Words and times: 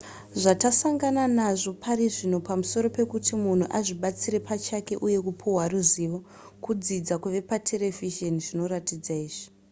zvatasangana 0.41 1.23
nazvo 1.39 1.71
parizvino 1.83 2.37
pamusoro 2.47 2.87
pekuti 2.97 3.31
munhu 3.43 3.65
azvibatsire 3.77 4.39
pachake 4.47 4.93
uye 5.05 5.19
kupihwa 5.25 5.63
ruzivo 5.71 6.19
kudzidza 6.63 7.15
kubva 7.21 7.41
paterevhizheni 7.51 8.39
zvinoratidza 8.45 9.13
izvi 9.25 9.47